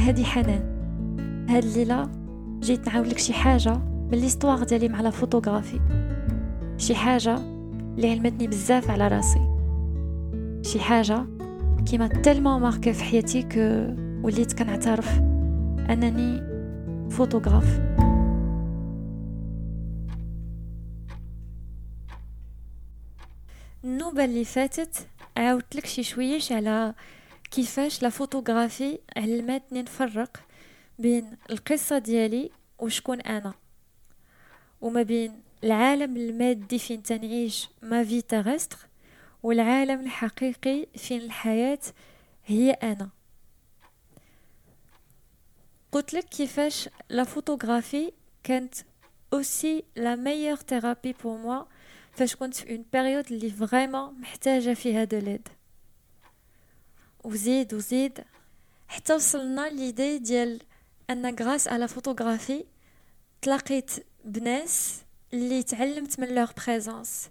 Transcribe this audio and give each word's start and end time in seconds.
هادي 0.00 0.24
حنان. 0.24 0.62
هاد 1.50 1.64
الليلة 1.64 2.10
جيت 2.60 2.88
نعاودلك 2.88 3.18
شي 3.18 3.32
حاجة 3.32 3.74
من 3.78 4.18
ليستواغ 4.18 4.64
ديالي 4.64 4.88
مع 4.88 5.00
لا 5.00 5.10
فوتوغرافي. 5.10 5.80
شي 6.78 6.94
حاجة 6.94 7.36
اللي 7.96 8.10
علمتني 8.10 8.46
بزاف 8.46 8.90
على 8.90 9.08
راسي. 9.08 9.40
شي 10.62 10.80
حاجة 10.80 11.26
كيما 11.86 12.06
تلمون 12.06 12.60
ماركي 12.60 12.92
في 12.92 13.04
حياتي 13.04 13.42
كو 13.42 13.94
وليت 14.26 14.52
كنعترف 14.52 15.18
أنني 15.90 16.42
فوتوغراف. 17.10 17.80
النوبة 23.84 24.24
اللي 24.24 24.44
فاتت 24.44 25.06
عاودت 25.36 25.76
لك 25.76 25.86
شي 25.86 26.02
شويش 26.02 26.52
على 26.52 26.94
كيفاش 27.50 28.02
لا 28.02 28.08
فوتوغرافي 28.08 28.98
علمتني 29.16 29.82
نفرق 29.82 30.36
بين 30.98 31.36
القصة 31.50 31.98
ديالي 31.98 32.50
وشكون 32.78 33.20
أنا. 33.20 33.54
وما 34.80 35.02
بين 35.02 35.42
العالم 35.64 36.16
المادي 36.16 36.78
فين 36.78 37.02
تنعيش 37.02 37.68
ما 37.82 38.04
في 38.04 38.22
تغستر 38.22 38.78
والعالم 39.42 40.00
الحقيقي 40.00 40.86
فين 40.96 41.20
الحياة 41.20 41.78
هي 42.46 42.70
أنا. 42.70 43.08
قلت 45.92 46.14
لك 46.14 46.24
كيفاش 46.24 46.88
لا 47.08 47.24
فوتوغرافي 47.24 48.12
كانت 48.44 48.74
اوسي 49.32 49.84
لا 49.96 50.16
ميور 50.16 50.56
ثيرابي 50.56 51.14
بور 51.24 51.38
موا 51.38 51.64
فاش 52.12 52.36
كنت 52.36 52.54
في 52.54 52.70
اون 52.74 52.84
بيريود 52.92 53.32
اللي 53.32 53.50
فريمون 53.50 54.20
محتاجة 54.20 54.74
فيها 54.74 55.04
دو 55.04 55.18
ليد 55.18 55.48
وزيد 57.24 57.74
وزيد 57.74 58.24
حتى 58.88 59.14
وصلنا 59.14 59.68
ليدي 59.68 60.18
ديال 60.18 60.62
أن 61.10 61.34
غراس 61.34 61.68
على 61.68 61.88
فوتوغرافي 61.88 62.64
تلاقيت 63.42 63.90
بناس 64.24 65.02
اللي 65.32 65.62
تعلمت 65.62 66.20
من 66.20 66.34
لوغ 66.34 66.50
بريزونس 66.66 67.30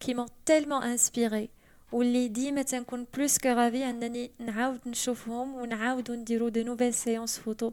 كي 0.00 0.14
مون 0.14 0.26
تيلمون 0.46 0.82
انسبيري 0.82 1.48
واللي 1.92 2.28
ديما 2.28 2.62
تنكون 2.62 3.06
بلوس 3.14 3.38
كو 3.38 3.48
رافي 3.48 3.90
أنني 3.90 4.30
نعاود 4.38 4.80
نشوفهم 4.86 5.54
ونعاودو 5.54 6.14
نديرو 6.14 6.48
دي 6.48 6.64
نوفيل 6.64 6.94
سيونس 6.94 7.38
فوتو 7.38 7.72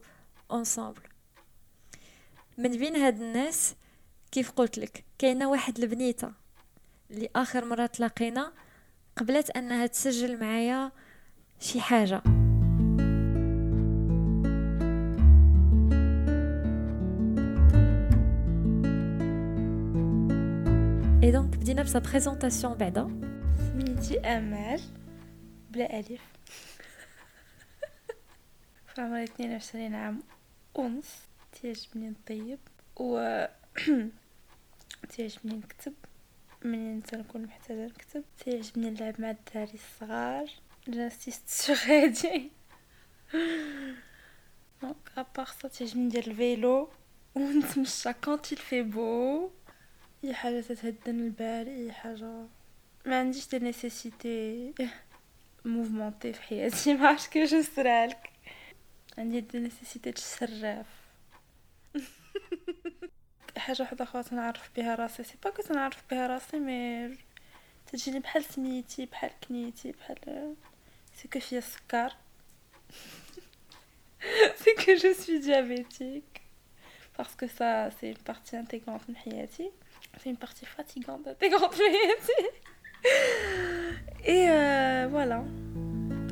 اونصامبل 0.52 1.02
من 2.58 2.72
بين 2.72 2.96
هاد 2.96 3.22
الناس 3.22 3.76
كيف 4.32 4.52
قلت 4.52 4.78
لك 4.78 5.06
كاينة 5.18 5.50
واحد 5.50 5.80
البنيتة 5.80 6.32
اللي 7.12 7.30
آخر 7.36 7.66
مرة 7.66 7.86
تلاقينا 7.86 8.54
قبلت 9.18 9.50
أنها 9.50 9.88
تسجل 9.88 10.40
معايا 10.40 10.92
شي 11.61 11.81
حاجه 11.81 12.23
اي 21.23 21.33
دونك 21.33 21.57
بدينا 21.57 21.83
بسا 21.83 21.99
بريزونطاسيون 21.99 22.75
بعدا 22.75 23.21
سميتي 23.59 24.21
امال 24.21 24.81
بلا 25.71 25.99
الف 25.99 26.23
في 28.95 29.01
عمري 29.01 29.25
22 29.25 29.95
عام 29.95 30.23
ونص 30.75 31.07
تعجبني 31.53 32.11
نطيب 32.11 32.59
و 33.01 33.45
تعجبني 35.17 35.55
نكتب 35.55 35.93
منين 36.65 37.03
تنكون 37.03 37.43
محتاجة 37.43 37.87
نكتب 37.87 38.25
تعجبني 38.45 38.91
نلعب 38.91 39.21
مع 39.21 39.31
الدراري 39.31 39.75
الصغار 39.75 40.51
جانسيست 40.92 41.50
سوغ 41.50 41.78
هادي 41.78 42.52
دونك 44.82 45.12
ابار 45.18 45.46
سا 45.46 45.68
تعجبني 45.68 46.06
ندير 46.06 46.28
الفيلو 46.28 46.90
ونتمشى 47.36 48.14
كونت 48.14 48.46
في 48.46 48.82
بو 48.82 49.50
اي 50.24 50.34
حاجة 50.34 50.62
تتهدن 50.62 51.20
البال 51.20 51.68
اي 51.68 51.92
حاجة 51.92 52.46
ما 53.06 53.20
عنديش 53.20 53.48
دي 53.50 53.60
نيسيسيتي 53.60 54.74
موفمونتي 55.66 56.34
في 56.34 56.42
حياتي 56.42 56.94
ما 56.94 57.08
عرفتش 57.08 57.28
كيفاش 57.28 57.54
نسرها 57.54 58.08
لك 58.08 58.30
عندي 59.18 59.42
دي 59.42 59.60
نيسيسيتي 59.60 60.12
تشرف 60.12 60.88
حاجة 63.58 63.82
وحده 63.82 64.04
أخرى 64.04 64.24
تنعرف 64.24 64.70
بها 64.76 64.96
راسي 64.96 65.24
سي 65.24 65.36
با 65.44 65.50
كو 65.50 65.62
تنعرف 65.62 66.04
بها 66.12 66.28
راسي 66.28 66.60
مي 66.60 67.18
تجيني 67.92 68.20
بحال 68.20 68.44
سميتي 68.44 69.06
بحال 69.06 69.32
كنيتي 69.48 69.92
بحال 69.92 70.56
سي 71.21 71.29
كو 71.29 71.41
فيا 71.41 71.59
السكر 71.59 72.13
سي 74.65 74.75
كو 74.85 74.95
جو 74.95 75.13
سوي 75.13 75.39
ديابيتيك 75.39 76.41
باسكو 77.19 77.47
سا 77.47 77.91
سي 78.01 78.07
اون 78.07 78.17
بارتي 78.27 78.59
انتيغرونت 78.59 79.03
من 79.09 79.17
حياتي 79.17 79.71
c'est 80.17 80.31
une 80.31 80.37
partie 80.37 80.67
fatigante 80.67 81.27
intégrante 81.29 81.81
Et 84.25 84.49
euh, 84.49 85.07
voilà. 85.11 85.45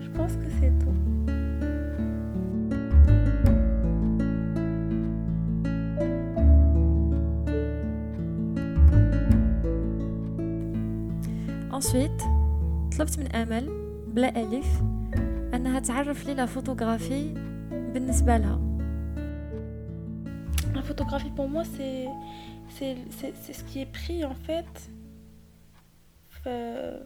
Je 0.03 0.09
pense 0.11 0.33
que 0.33 0.49
c'est 0.59 0.72
tout. 0.81 0.95
Ensuite, 11.71 12.22
طلبت 12.99 13.19
من 13.19 13.37
امل 13.37 13.88
بلا 14.09 14.28
الف 14.28 14.83
انها 15.55 15.81
تعرف 15.81 16.27
لي 16.27 16.34
لا 16.34 16.47
فوتوغرافي 16.47 17.34
بالنسبه 17.71 18.37
لها 18.37 18.61
La 20.75 20.83
photographie 20.83 21.34
pour 21.39 21.49
moi 21.49 21.62
c'est 21.75 22.09
c'est 22.77 23.53
ce 23.53 23.65
qui 23.65 23.81
est 23.81 23.93
pris 24.00 24.25
en 24.25 24.34
fait. 24.34 24.91
Euh, 26.47 26.99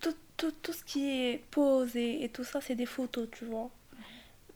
tout, 0.00 0.14
tout, 0.36 0.52
tout, 0.62 0.72
ce 0.72 0.84
qui 0.84 1.08
est 1.10 1.44
posé 1.50 2.24
et 2.24 2.28
tout 2.28 2.44
ça, 2.44 2.60
c'est 2.60 2.74
des 2.74 2.86
photos, 2.86 3.28
tu 3.30 3.44
vois. 3.44 3.70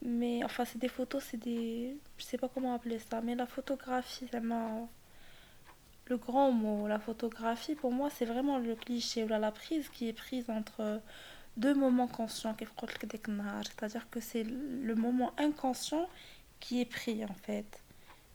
Mais 0.03 0.45
enfin, 0.45 0.65
c'est 0.65 0.79
des 0.79 0.89
photos, 0.89 1.23
c'est 1.31 1.37
des. 1.37 1.97
Je 2.19 2.25
sais 2.25 2.39
pas 2.39 2.49
comment 2.49 2.75
appeler 2.75 2.99
ça, 2.99 3.21
mais 3.21 3.35
la 3.35 3.47
photographie, 3.47 4.27
ça 4.31 4.41
m'a. 4.41 4.89
le 6.10 6.18
grand 6.18 6.52
mot, 6.52 6.88
la 6.88 7.00
photographie, 7.00 7.76
pour 7.76 7.92
moi, 7.92 8.10
c'est 8.10 8.26
vraiment 8.26 8.58
le 8.58 8.76
cliché 8.76 9.24
ou 9.24 9.28
la 9.28 9.52
prise 9.52 9.90
qui 9.90 10.10
est 10.10 10.14
prise 10.14 10.50
entre 10.50 11.02
deux 11.58 11.76
moments 11.76 12.08
conscients. 12.08 12.56
C'est-à-dire 12.58 14.10
que 14.10 14.20
c'est 14.20 14.44
le 14.44 14.96
moment 14.96 15.34
inconscient 15.38 16.08
qui 16.60 16.82
est 16.82 16.86
pris 16.86 17.24
en 17.26 17.34
fait. 17.34 17.82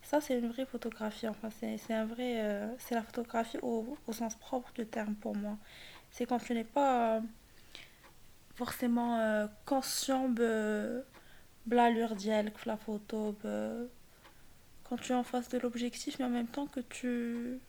Ça, 0.02 0.20
c'est 0.20 0.38
une 0.38 0.48
vraie 0.48 0.66
photographie. 0.66 1.26
Enfin, 1.28 1.48
c'est 1.50 1.94
un 1.94 2.04
vrai. 2.04 2.44
Euh, 2.44 2.68
c'est 2.78 2.94
la 2.94 3.02
photographie 3.02 3.58
au, 3.62 3.96
au, 4.06 4.12
sens 4.12 4.34
propre 4.36 4.70
du 4.74 4.86
terme 4.86 5.14
pour 5.14 5.34
moi. 5.34 5.56
C'est 6.10 6.26
quand 6.26 6.38
tu 6.38 6.54
n'es 6.54 6.64
pas 6.64 7.16
euh, 7.16 7.20
forcément 8.54 9.18
euh, 9.18 9.46
conscient 9.64 10.28
de 10.28 11.04
l'allure 11.70 12.14
d'elle, 12.16 12.52
que 12.52 12.68
la 12.68 12.76
photo 12.76 13.34
quand 14.83 14.97
tu 14.97 15.11
es 15.11 15.15
en 15.15 15.23
face 15.23 15.49
de 15.49 15.57
l'objectif, 15.59 16.19
mais 16.19 16.25
en 16.25 16.29
même 16.29 16.47
temps 16.47 16.67
que 16.67 16.81
tu. 16.81 17.59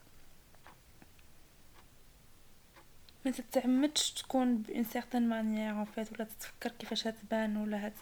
ما 3.25 3.31
تتعمدش 3.31 4.13
تكون 4.13 4.57
بإن 4.57 4.85
certaine 4.85 5.27
manière 5.29 5.77
en 5.77 5.85
fait 5.85 6.13
ولا 6.13 6.25
تتفكر 6.25 6.71
كيفاش 6.79 7.03
تبان 7.03 7.57
ولا 7.57 7.87
هت 7.87 7.93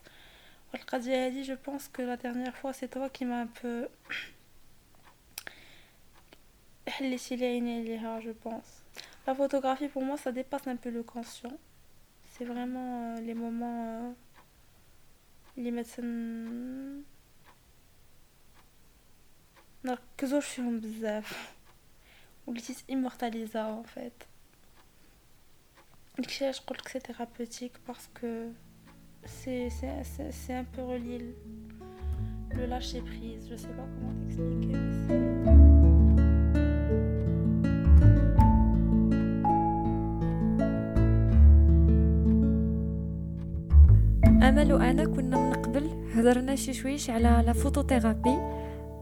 والقضية 0.72 1.26
هذه 1.26 1.44
je 1.44 1.56
pense 1.68 1.88
que 1.88 2.02
la 2.02 2.16
dernière 2.16 2.56
fois 2.56 2.72
c'est 2.72 2.88
toi 2.88 3.08
qui 3.10 3.24
m'a 3.24 3.40
un 3.40 3.46
peu 3.46 3.88
حليتي 6.88 7.36
لي 7.36 7.46
عيني 7.46 7.84
ليها 7.84 8.20
je 8.20 8.48
pense 8.48 8.84
la 9.26 9.34
photographie 9.34 9.88
pour 9.88 10.04
moi 10.04 10.16
ça 10.16 10.32
dépasse 10.32 10.66
un 10.68 10.76
peu 10.76 10.90
le 10.90 11.02
conscient 11.02 11.58
c'est 12.32 12.44
vraiment 12.44 13.16
euh, 13.16 13.20
les 13.20 13.34
moments 13.34 14.14
اللي 15.58 15.70
مثلا 15.70 17.02
نركزوش 19.84 20.46
فيهم 20.46 20.80
بزاف 20.80 21.54
وليتي 22.46 22.74
immortaliser 22.92 23.84
en 23.84 23.86
fait 23.96 24.24
داكشي 26.18 26.44
علاش 26.44 26.60
قلت 26.60 26.80
لك 26.80 26.88
سي 26.88 27.00
ثيرابوتيك 27.00 27.72
باسكو 27.88 28.50
c'est 29.26 29.70
c'est 30.40 30.54
un 30.62 30.64
peu 30.64 30.82
relié 30.82 31.18
le, 31.18 31.32
le 32.56 32.66
lâcher 32.66 33.00
prise 33.00 33.48
je 33.50 33.56
sais 33.56 33.74
pas 33.78 33.86
comment 33.94 34.14
t'expliquer 34.20 34.72
mais 34.72 34.94
c'est 35.06 35.48
امل 44.48 44.72
وانا 44.72 45.04
كنا 45.04 45.36
من 45.36 45.52
قبل 45.52 46.10
هضرنا 46.14 46.54
شي 46.56 46.72
شويش 46.74 47.10
على 47.10 47.42
لا 47.46 47.52
فوتوثيرابي 47.52 48.36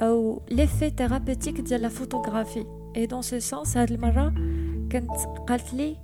او 0.02 0.42
ليفي 0.50 0.90
ثيرابيتيك 0.90 1.60
ديال 1.60 1.82
لا 1.82 1.88
فوتوغرافي 1.88 2.66
اي 2.96 3.06
دون 3.06 3.22
سو 3.22 3.38
سونس 3.38 3.76
هاد 3.76 3.92
المره 3.92 4.34
كانت 4.90 5.10
قالت 5.48 5.74
لي 5.74 5.96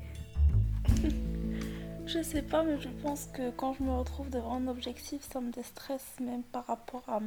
Je 2.14 2.22
sais 2.22 2.42
pas, 2.42 2.62
mais 2.62 2.78
je 2.78 2.90
pense 3.02 3.26
que 3.32 3.50
quand 3.50 3.72
je 3.72 3.82
me 3.82 3.92
retrouve 3.92 4.28
devant 4.28 4.56
un 4.56 4.68
objectif, 4.68 5.20
ça 5.32 5.40
me 5.40 5.50
déstresse 5.50 6.08
même 6.20 6.42
par 6.42 6.66
rapport 6.66 7.04
à... 7.08 7.20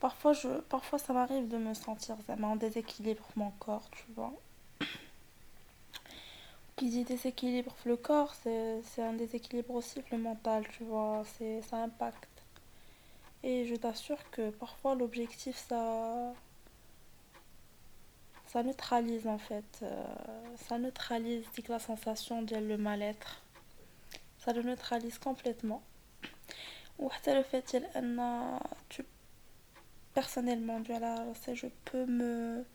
Parfois, 0.00 0.32
je... 0.32 0.48
Parfois 0.68 0.98
ça 0.98 1.12
m'arrive 1.12 1.46
de 1.46 1.58
me 1.58 1.74
sentir 1.74 2.16
vraiment 2.26 2.52
en 2.52 2.56
déséquilibre 2.56 3.26
mon 3.36 3.50
corps, 3.60 3.88
tu 3.92 4.04
vois. 4.16 4.32
Qui 6.74 6.88
dit 6.88 7.04
déséquilibre 7.04 7.76
le 7.84 7.96
corps, 7.96 8.34
c'est 8.42 9.02
un 9.02 9.12
déséquilibre 9.12 9.72
aussi 9.74 10.00
le 10.10 10.18
mental, 10.18 10.66
tu 10.76 10.82
vois, 10.84 11.22
ça 11.68 11.76
impacte. 11.84 12.33
et 13.45 13.67
je 13.67 13.75
t'assure 13.75 14.17
que 14.31 14.49
parfois 14.49 14.95
l'objectif, 14.95 15.55
ça, 15.55 16.33
ça 18.47 18.63
neutralise 18.63 19.27
en 19.27 19.37
fait. 19.37 19.63
Euh, 19.83 20.03
ça 20.67 20.79
neutralise 20.79 21.45
la 21.69 21.77
sensation 21.77 22.41
de 22.41 22.55
le 22.55 22.75
mal-être. 22.75 23.43
Ça 24.39 24.51
le 24.51 24.63
neutralise 24.63 25.19
complètement. 25.19 25.83
Ou 26.97 27.11
le 27.35 27.43
fait 27.43 27.61
que 27.61 27.77
tu 28.89 29.05
personnellement, 30.15 30.79
je 31.53 31.67
peux 31.85 32.07
me 32.07 32.65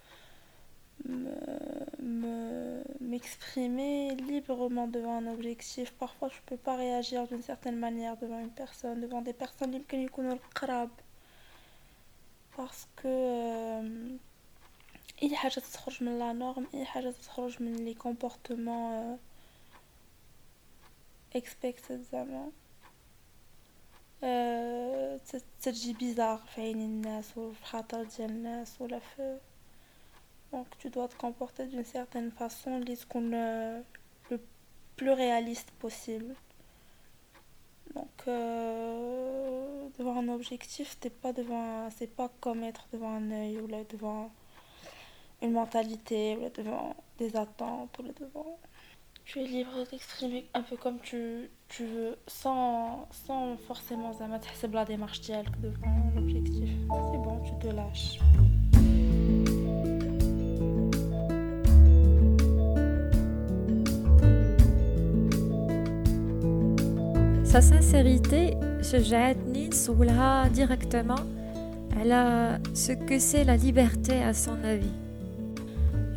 m'exprimer 3.02 4.16
librement 4.16 4.88
devant 4.88 5.18
un 5.18 5.28
objectif. 5.28 5.92
Parfois, 5.94 6.30
je 6.30 6.40
peux 6.46 6.58
pas 6.58 6.76
réagir 6.76 7.28
d'une 7.28 7.44
certaine 7.44 7.78
manière 7.78 8.18
devant 8.18 8.40
une 8.40 8.50
personne, 8.50 9.02
devant 9.02 9.22
des 9.22 9.34
personnes 9.34 9.84
qui 9.86 10.06
connaissent 10.08 10.40
le 10.62 10.88
Parce 12.56 12.88
que 12.96 13.82
il 15.22 15.32
y 15.32 15.36
a 15.36 15.44
des 15.44 15.50
choses 15.50 16.00
de 16.02 16.18
la 16.18 16.34
norme, 16.34 16.66
il 16.74 16.80
y 16.80 16.98
a 16.98 17.02
des 17.02 17.14
choses 17.36 17.58
de 17.60 17.84
les 17.84 17.96
comportements 17.96 19.18
expected 21.36 22.02
زعما 22.12 22.52
تجي 25.62 25.94
bizarre 25.94 26.46
في 26.46 26.62
عين 26.62 26.82
الناس 26.82 27.38
وفي 27.38 27.66
خاطر 27.66 28.04
ديال 28.04 28.30
الناس 28.30 28.82
ولا 28.82 29.00
في 29.00 29.40
donc 30.53 30.67
tu 30.79 30.91
dois 30.91 31.09
te 31.09 31.17
comporter 31.17 31.67
d'une 31.67 31.85
certaine 31.85 32.31
façon, 32.31 32.81
ce 32.87 33.07
qu'on 33.07 33.21
le 33.21 33.83
plus 34.97 35.13
réaliste 35.13 35.71
possible. 35.73 36.35
Donc 37.95 38.09
euh, 38.29 39.89
devant 39.99 40.19
un 40.19 40.29
objectif, 40.29 40.99
t'es 41.01 41.11
pas 41.11 41.33
c'est 41.97 42.15
pas 42.15 42.31
comme 42.41 42.63
être 42.63 42.87
devant 42.93 43.15
un 43.15 43.31
œil 43.31 43.59
ou 43.61 43.67
là 43.67 43.79
devant 43.89 44.31
une 45.43 45.53
mentalité 45.53 46.37
ou 46.37 46.43
là 46.43 46.51
devant 46.51 46.97
des 47.19 47.37
attentes 47.37 47.99
ou 47.99 48.03
là 48.03 48.11
devant. 48.21 48.59
Tu 49.25 49.41
es 49.41 49.47
libre 49.47 49.79
de 49.79 49.85
t'exprimer 49.85 50.49
un 50.55 50.63
peu 50.63 50.77
comme 50.77 50.99
tu, 51.01 51.51
tu 51.69 51.85
veux, 51.87 52.19
sans, 52.27 53.07
sans 53.13 53.57
forcément 53.59 54.13
la 54.73 54.85
démarche 54.85 55.21
devant 55.21 56.11
l'objectif. 56.17 56.69
C'est 56.69 57.19
bon, 57.19 57.41
tu 57.45 57.53
te 57.65 57.73
lâches. 57.73 58.19
Sa 67.51 67.61
sincérité, 67.61 68.55
Shajatni 68.81 69.73
soulha 69.73 70.49
directement 70.51 71.19
à 71.99 72.59
ce 72.77 72.93
que 72.93 73.19
c'est 73.19 73.43
la 73.43 73.57
liberté 73.57 74.23
à 74.23 74.33
son 74.33 74.63
avis. 74.63 74.95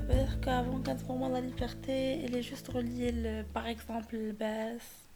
C'est-à-dire 0.07 0.39
qu'avant, 0.41 0.79
quand 0.85 0.95
pour 1.07 1.29
la 1.29 1.41
liberté, 1.41 2.21
elle 2.23 2.35
est 2.35 2.43
juste 2.43 2.67
reliée, 2.67 3.43
par 3.51 3.65
exemple, 3.65 4.15
baisse, 4.37 5.07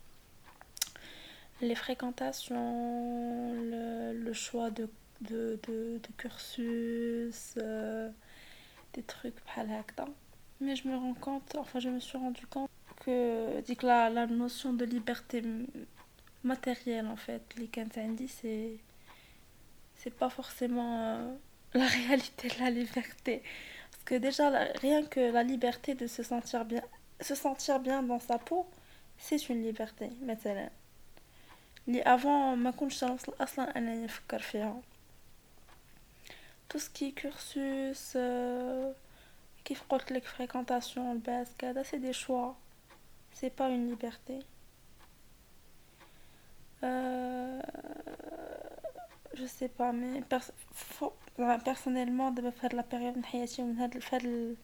les 1.61 1.75
fréquentations, 1.75 3.53
le, 3.53 4.33
choix 4.33 4.71
de, 4.71 4.89
de, 5.21 5.59
de, 5.67 5.99
cursus, 6.17 7.53
euh, 7.59 8.09
des 8.95 9.03
trucs 9.03 9.39
par 9.41 9.63
Mais 10.61 10.75
je 10.75 10.87
me 10.87 10.97
rends 10.97 11.13
compte, 11.13 11.55
enfin 11.59 11.79
je 11.79 11.89
me 11.89 11.99
suis 11.99 12.17
rendu 12.17 12.47
compte 12.47 12.71
que, 13.05 13.61
dit 13.61 13.75
que 13.75 13.85
la, 13.85 14.09
la 14.09 14.25
notion 14.25 14.73
de 14.73 14.83
liberté 14.83 15.43
matériel 16.44 17.06
en 17.06 17.16
fait. 17.16 17.42
Les 17.56 17.68
dit 18.20 18.28
c'est 18.28 18.76
c'est 19.96 20.14
pas 20.14 20.30
forcément 20.30 20.92
euh, 20.98 21.34
la 21.74 21.86
réalité 21.86 22.48
de 22.48 22.58
la 22.58 22.70
liberté. 22.70 23.42
Parce 23.90 24.04
que 24.04 24.14
déjà, 24.16 24.48
rien 24.80 25.04
que 25.04 25.20
la 25.20 25.44
liberté 25.44 25.94
de 25.94 26.06
se 26.08 26.22
sentir 26.22 26.64
bien, 26.64 26.82
se 27.20 27.34
sentir 27.34 27.78
bien 27.80 28.02
dans 28.02 28.18
sa 28.18 28.38
peau, 28.38 28.66
c'est 29.18 29.48
une 29.48 29.62
liberté. 29.62 30.10
مثلا 30.22 30.70
اللي 31.88 32.02
avant 32.02 32.56
ما 32.56 32.70
كنتش 32.70 33.04
اصلا 33.04 33.78
انني 33.78 34.04
نفكر 34.04 34.38
فيها 34.38 34.80
tout 36.72 36.78
ce 36.78 36.88
qui 36.88 37.04
est 37.04 37.22
cursus 37.22 38.16
euh, 38.16 38.96
كيف 39.64 39.82
قلت 39.88 40.12
لك 40.12 40.24
fréquentation 40.24 40.98
الباس 40.98 41.48
كذا 41.58 41.82
c'est 41.82 41.98
des 41.98 42.12
choix 42.12 42.54
c'est 43.34 43.50
pas 43.50 43.68
une 43.68 43.90
liberté 43.90 44.38
je 49.33 49.45
sais 49.45 49.69
pas 49.69 49.91
mais 49.91 50.21
pers 50.29 50.51
برس 51.39 51.63
بيرسونيلمون 51.63 52.33
دابا 52.33 52.49
في 52.49 52.65
هاد 52.65 52.75
لا 52.75 53.11
من 53.15 53.25
حياتي 53.25 53.61
ومن 53.61 53.77
هاد 53.77 53.99
في 53.99 54.15
هاد 54.15 54.25
ال... 54.25 54.55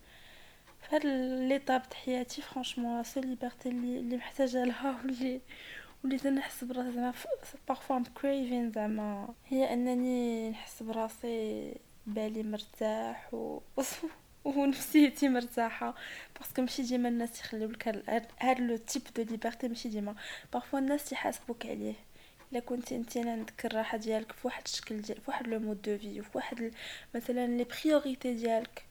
في 0.82 0.96
هاد 0.96 1.06
ليطاب 1.50 1.90
تاع 1.90 2.00
حياتي 2.00 2.42
فرانشمون 2.42 3.04
سو 3.04 3.20
ليبرتي 3.20 3.70
اللي, 3.70 4.00
اللي 4.00 4.18
محتاجه 4.18 4.64
لها 4.64 4.98
واللي 4.98 5.42
وليت 6.04 6.28
نحس 6.28 6.64
براسي 6.64 6.92
زعما 6.92 7.14
بارفوا 7.68 8.00
كريفين 8.22 8.72
زعما 8.72 9.34
هي 9.48 9.74
انني 9.74 10.50
نحس 10.50 10.84
براسي 10.84 11.74
بالي 12.08 12.44
مرتاح 12.44 13.34
و 13.34 13.60
ونفسيتي 14.46 15.30
مرتاحة. 15.30 15.96
باسكو 16.40 16.62
ماشي 16.62 16.82
ديما 16.84 17.10
الناس 17.10 17.40
يخليو 17.40 17.70
لك 17.70 17.88
هاد 18.40 18.60
لو 18.60 18.78
تيب 18.78 19.02
دو 19.16 19.24
ليبرتي 19.24 19.68
ماشي 19.68 19.90
ديما. 19.90 20.16
بارفوا 20.54 20.80
الناس 20.80 21.12
يحاسبوك 21.12 21.66
عليه. 21.66 21.94
إلا 22.52 22.60
كنتي 22.60 22.96
انت 22.96 23.18
عندك 23.18 23.66
الراحة 23.66 23.98
ديالك 23.98 24.32
في 24.32 24.48
واحد 24.48 24.64
الشكل 24.66 25.02
ديال 25.02 25.18
في 25.22 25.32
واحد 25.32 25.48
لو 25.48 25.60
مود 25.60 25.82
دو 25.82 25.98
في 25.98 26.22
في 26.22 26.30
واحد 26.34 26.72
مثلا 27.16 27.48
لي 27.48 27.64
بريوريتي 27.64 28.34
ديالك. 28.34 28.86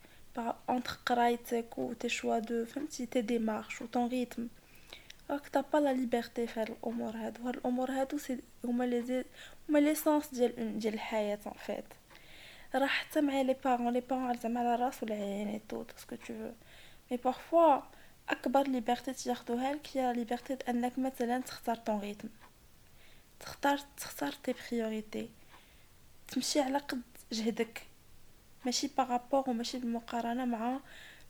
انتر 0.71 0.99
قرايتك 1.07 1.79
و 1.79 1.93
تي 1.93 2.09
شوا 2.09 2.39
دو 2.39 2.65
فهمتي 2.65 3.07
تي 3.07 3.21
ديمارش 3.21 3.83
و 3.83 3.87
طون 3.87 4.09
ريتم 4.09 4.49
راك 5.31 5.49
تا 5.49 5.61
با 5.61 5.79
لا 5.79 5.93
ليبرتي 5.93 6.47
في 6.47 6.61
هاد 6.61 6.71
الأمور 6.71 7.17
هادو. 7.17 7.49
هاد 7.49 7.57
الأمور 7.57 7.91
هادو 7.91 8.19
هما 8.65 8.85
لي 8.85 9.25
هما 9.69 9.79
ليسونس 9.79 10.35
ديال 10.35 10.79
ديال 10.79 10.95
الحياة 10.95 11.39
ان 11.47 11.53
فيت 11.67 11.85
راه 12.76 12.88
حتى 12.88 13.22
مع 13.22 13.42
لي 13.42 13.56
بارون 13.64 13.94
لي 13.94 14.00
بارون 14.00 14.38
زعما 14.38 14.60
على 14.60 14.76
راس 14.84 15.04
ولا 15.04 15.16
عين 15.16 15.62
تو 15.70 15.86
سكو 15.98 16.16
تو 16.16 16.26
فو 16.26 16.52
مي 17.12 17.18
بارفوا 17.18 17.82
اكبر 18.30 18.68
ليبرتي 18.68 19.14
تاخدوها 19.14 19.74
لك 19.74 19.88
هي 19.94 20.14
ليبرتي 20.14 20.54
انك 20.70 21.00
مثلا 21.00 21.40
تختار 21.40 21.76
طون 21.76 22.00
ريتم 22.00 22.30
تختار 23.40 23.80
تختار 23.98 24.32
تي 24.32 24.54
بريوريتي 24.72 25.30
تمشي 26.28 26.60
على 26.60 26.78
قد 26.78 27.02
جهدك 27.32 27.82
ماشي 28.66 28.90
بارابور 28.98 29.50
وماشي 29.50 29.78
بالمقارنه 29.80 30.46
مع 30.46 30.80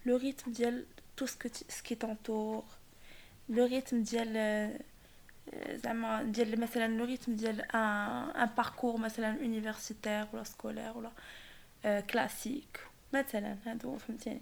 لو 0.06 0.18
ريتم 0.18 0.52
ديال 0.52 0.86
تو 1.18 1.26
سكي 1.26 1.96
تونتور 1.96 2.64
لو 3.50 3.66
ريتم 3.66 4.04
ديال 4.04 4.80
زعما 5.75 6.23
ديال 6.23 6.61
مثلا 6.61 6.97
لو 6.97 7.05
ريتم 7.05 7.37
ديال 7.37 7.61
ان 7.61 8.43
ان 8.43 8.49
باركور 8.57 8.97
مثلا 8.97 9.43
يونيفرسيتير 9.43 10.27
ولا 10.33 10.45
سكولير 10.45 10.93
ولا 10.97 11.11
كلاسيك 12.01 12.81
مثلا 13.13 13.57
هادو 13.67 13.99
فهمتيني. 13.99 14.41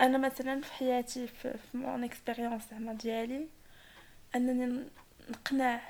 أنا 0.00 0.18
مثلا 0.18 0.60
في 0.60 0.72
حياتي 0.72 1.26
في 1.26 1.58
مون 1.74 2.04
اكسبيريونس 2.04 2.62
زعما 2.70 2.92
ديالي 2.92 3.48
أنني 4.36 4.84
نقنع 5.30 5.80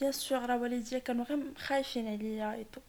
بيان 0.00 0.12
سور 0.12 0.46
راه 0.46 0.58
والديا 0.58 0.98
كانوا 0.98 1.24
غير 1.24 1.54
خايفين 1.58 2.08
عليا 2.08 2.52
ايتو 2.52 2.80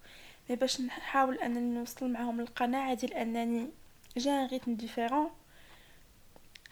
مي 0.49 0.55
باش 0.55 0.81
نحاول 0.81 1.37
أنني 1.37 1.75
نوصل 1.75 2.11
معاهم 2.11 2.39
القناعة 2.39 2.93
ديال 2.93 3.13
أنني 3.13 3.69
جا 4.17 4.31
ان 4.31 4.47
ريتم 4.47 4.75
ديفيرون 4.75 5.29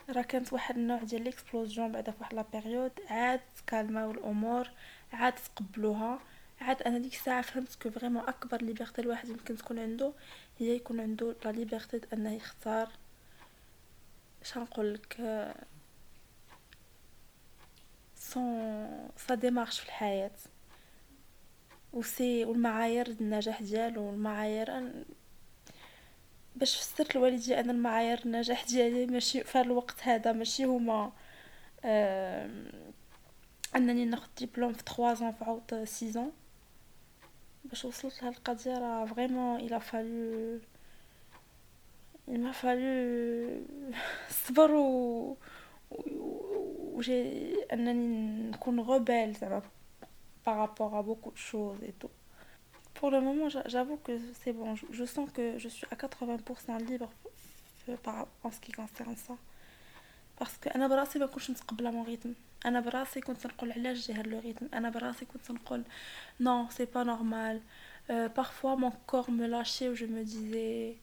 راه 0.10 0.22
كانت 0.22 0.54
واحد 0.54 0.78
النوع 0.78 1.04
ديال 1.04 1.24
ليكسبلوزيون 1.24 1.92
بعدا 1.92 2.12
في 2.12 2.18
واحد 2.22 2.34
لا 2.34 2.46
بيريود 2.54 2.92
عاد 3.10 3.40
كالماو 3.68 4.12
الأمور 4.12 4.70
عاد 5.14 5.34
تقبلوها. 5.36 6.20
عاد 6.62 6.82
أنا 6.82 6.98
ديك 6.98 7.14
الساعة 7.14 7.42
فهمت 7.42 7.76
كو 7.84 7.90
فريمون 7.90 8.24
أكبر 8.28 8.62
ليبرتي 8.62 9.02
الواحد 9.02 9.30
يمكن 9.30 9.58
تكون 9.58 9.80
عنده 9.80 10.14
هي 10.60 10.76
يكون 10.76 11.00
عنده 11.00 11.36
لا 11.46 11.52
ليبرتي 11.52 12.02
أنه 12.14 12.34
يختار. 12.34 12.90
شنقول 14.44 14.94
لك؟ 14.94 15.18
سون 18.16 19.10
سا 19.18 19.36
ديمارش 19.36 19.80
في 19.80 19.86
الحياة. 19.86 20.32
وسي 21.94 22.46
والمعايير 22.46 23.08
النجاح 23.08 23.62
ديالو 23.62 24.02
والمعايير 24.04 24.92
باش 26.56 26.76
فسرت 26.78 27.16
لوالدي 27.16 27.60
أنا 27.60 27.72
المعايير 27.72 28.22
النجاح 28.26 28.66
ديالي 28.66 29.06
ماشي 29.06 29.44
في 29.44 29.62
الوقت 29.62 29.96
هذا 30.04 30.32
ماشي 30.32 30.64
هما 30.64 31.12
أنني 33.76 34.06
ناخذ 34.06 34.28
دبلوم 34.42 34.74
في 34.74 34.84
3 34.84 35.16
ans 35.16 35.38
في 35.38 35.46
عوض 35.46 35.84
6 35.84 36.24
ans. 36.26 36.32
باش 37.66 37.86
وصلت 37.86 38.24
لهاد 38.24 38.34
القضية 38.34 38.78
راه 38.78 39.06
فريمون 39.06 39.60
إلى 39.60 39.80
فالو 39.80 40.60
il 42.28 42.40
m'a 42.40 42.54
fallu 42.54 43.62
الصبر 44.30 44.72
و 44.72 45.38
وجي 46.94 47.56
أنني 47.74 48.50
نكون 48.52 48.80
غوبيل 48.80 49.34
زعما 49.34 49.62
par 50.46 50.58
rapport 50.58 50.96
à 50.96 51.02
beaucoup 51.02 51.32
de 51.32 51.38
choses 51.38 51.82
et 51.84 51.94
pour 52.95 53.11
le 53.11 53.21
moment 53.21 53.49
j'avoue 53.67 53.99
que 54.07 54.13
c'est 54.41 54.53
bon 54.53 54.75
je, 54.75 54.87
je 54.91 55.05
sens 55.05 55.29
que 55.31 55.59
je 55.59 55.69
suis 55.69 55.87
à 55.91 55.95
80% 55.95 56.87
libre 56.91 57.11
par 58.03 58.27
en 58.45 58.51
ce 58.51 58.61
qui 58.61 58.73
concerne 58.73 59.17
ça 59.17 59.37
باسكو 60.41 60.71
انا 60.71 60.89
براسي 60.89 61.19
ما 61.19 61.27
كنتش 61.27 61.51
متقبله 61.51 61.91
مون 61.91 62.05
ريتم 62.05 62.35
انا 62.67 62.81
براسي 62.81 63.21
كنت 63.21 63.47
نقول 63.47 63.73
علاش 63.73 64.07
جي 64.07 64.13
هاد 64.13 64.27
لو 64.27 64.39
ريتم 64.39 64.67
انا 64.75 64.91
براسي 64.91 65.25
كنت 65.25 65.51
نقول 65.51 65.83
non 66.43 66.71
c'est 66.77 66.91
pas 66.97 67.05
normal 67.05 67.61
euh, 68.11 68.29
parfois 68.41 68.77
mon 68.77 68.93
corps 69.07 69.31
me 69.31 69.47
lâchait 69.47 69.89
où 69.89 69.95
je 69.95 70.07
me 70.07 70.23
disais 70.25 70.97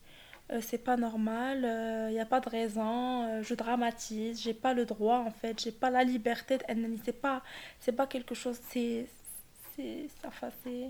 euh, 0.50 0.60
c'est 0.62 0.78
pas 0.78 0.96
normal, 0.96 1.58
il 1.58 1.64
euh, 1.66 2.10
n'y 2.10 2.20
a 2.20 2.24
pas 2.24 2.40
de 2.40 2.48
raison, 2.48 3.24
euh, 3.24 3.42
je 3.42 3.54
dramatise, 3.54 4.40
j'ai 4.40 4.54
pas 4.54 4.72
le 4.72 4.86
droit 4.86 5.18
en 5.18 5.30
fait, 5.30 5.54
j'ai 5.62 5.72
pas 5.72 5.90
la 5.90 6.04
liberté, 6.04 6.58
c'est 7.04 7.20
pas, 7.26 7.42
c'est 7.80 7.92
pas 7.92 8.06
quelque 8.06 8.34
chose, 8.34 8.58
c'est, 8.70 9.06
c'est, 9.76 10.08
enfin 10.30 10.48
c'est, 10.62 10.86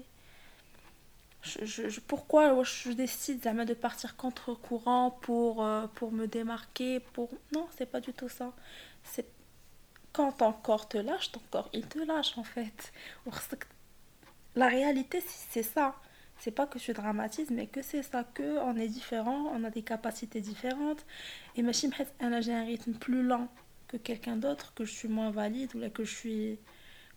je, 1.43 1.89
je, 1.89 1.99
pourquoi 1.99 2.63
je 2.63 2.91
décide 2.91 3.41
de 3.41 3.73
partir 3.73 4.15
contre 4.15 4.53
courant 4.53 5.11
pour, 5.21 5.65
pour 5.95 6.11
me 6.11 6.25
démarquer, 6.25 6.99
pour, 6.99 7.29
non 7.53 7.67
c'est 7.77 7.85
pas 7.85 7.99
du 7.99 8.13
tout 8.13 8.29
ça, 8.29 8.53
c'est 9.03 9.27
quand 10.13 10.31
ton 10.33 10.53
corps 10.53 10.87
te 10.87 10.97
lâche, 10.97 11.31
ton 11.31 11.41
corps 11.51 11.69
il 11.73 11.85
te 11.87 11.99
lâche 11.99 12.37
en 12.37 12.43
fait, 12.43 12.93
la 14.55 14.67
réalité 14.67 15.21
c'est 15.49 15.63
ça. 15.63 15.95
C'est 16.39 16.51
pas 16.51 16.67
que 16.67 16.79
je 16.79 16.91
dramatise 16.91 17.51
mais 17.51 17.67
que 17.67 17.81
c'est 17.81 18.03
ça 18.03 18.23
que 18.23 18.57
on 18.59 18.75
est 18.75 18.87
différent 18.87 19.51
on 19.55 19.63
a 19.63 19.69
des 19.69 19.83
capacités 19.83 20.41
différentes. 20.41 21.05
Et 21.55 21.61
ma 21.61 21.71
j'ai 21.71 22.53
un 22.53 22.65
rythme 22.65 22.93
plus 22.93 23.23
lent 23.23 23.47
que 23.87 23.97
quelqu'un 23.97 24.35
d'autre 24.37 24.73
que 24.73 24.83
je 24.85 24.91
suis 24.91 25.07
moins 25.07 25.31
valide 25.31 25.73
ou 25.75 25.79
là 25.79 25.89
que 25.89 26.03
je 26.03 26.15
suis 26.15 26.59